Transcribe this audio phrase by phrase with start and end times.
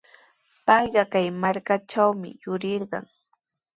[0.65, 3.05] Payqa kay markatrawmi yurirqan.